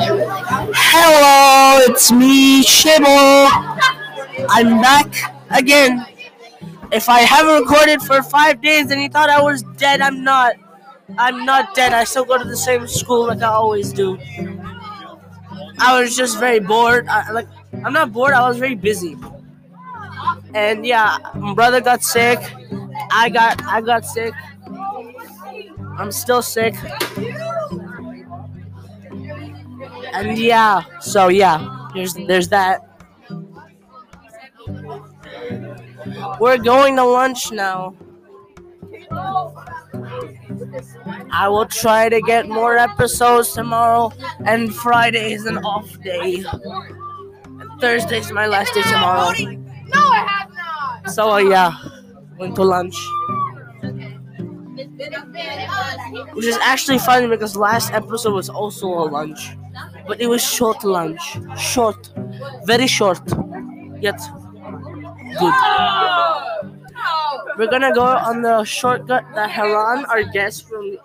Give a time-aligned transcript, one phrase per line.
[0.00, 3.48] Hello, it's me, Shibo.
[4.48, 5.12] I'm back
[5.50, 6.06] again.
[6.92, 10.54] If I haven't recorded for five days and you thought I was dead, I'm not.
[11.18, 11.92] I'm not dead.
[11.92, 14.16] I still go to the same school like I always do.
[15.80, 17.08] I was just very bored.
[17.08, 17.48] I, like
[17.84, 18.34] I'm not bored.
[18.34, 19.16] I was very busy.
[20.54, 22.38] And yeah, my brother got sick.
[23.10, 24.32] I got I got sick.
[25.98, 26.76] I'm still sick.
[30.18, 32.82] And yeah, so yeah, there's there's that.
[36.40, 37.94] We're going to lunch now.
[41.30, 44.10] I will try to get more episodes tomorrow,
[44.44, 46.42] and Friday is an off day.
[46.44, 49.30] And Thursday's my last day tomorrow.
[49.38, 51.10] No, I have not.
[51.10, 51.72] So uh, yeah,
[52.38, 52.96] went to lunch,
[56.34, 59.56] which is actually funny because last episode was also a lunch,
[60.08, 62.10] but it was short lunch, short,
[62.64, 63.20] very short,
[64.00, 64.18] yet
[65.38, 65.54] good.
[67.58, 70.98] We're gonna go on the shortcut that Haran, our guest from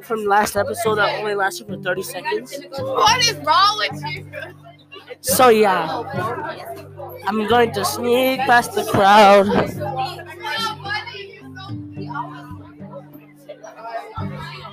[0.00, 2.58] from last episode, that only lasted for 30 seconds.
[2.78, 4.26] What is wrong with you?
[5.20, 6.02] So yeah,
[7.26, 9.46] I'm going to sneak past the crowd.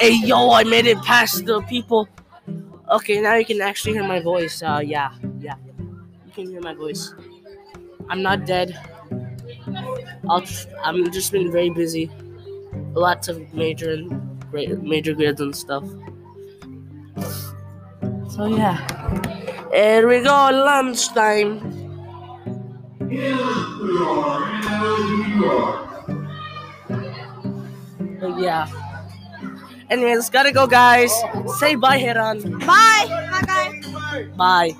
[0.00, 2.08] Hey yo, I made it past the people.
[2.90, 4.62] Okay, now you can actually hear my voice.
[4.62, 5.54] Uh, yeah, yeah,
[6.26, 7.14] you can hear my voice.
[8.08, 8.76] I'm not dead.
[10.28, 12.10] I'll tr- I'm just been very busy.
[12.94, 14.10] Lots of major and
[14.50, 15.84] great major grades and stuff.
[18.28, 18.76] So yeah,
[19.72, 21.60] here we go, lunchtime.
[28.20, 28.79] So yeah.
[29.90, 31.12] Anyways, gotta go, guys.
[31.58, 32.58] Say bye, Heran.
[32.60, 33.06] Bye.
[33.08, 34.26] Bye, guys.
[34.36, 34.76] Bye.